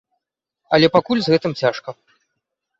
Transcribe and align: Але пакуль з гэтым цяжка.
Але 0.77 0.87
пакуль 0.97 1.23
з 1.27 1.35
гэтым 1.35 1.53
цяжка. 1.63 1.89